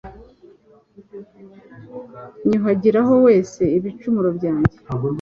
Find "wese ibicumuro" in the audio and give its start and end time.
3.25-4.29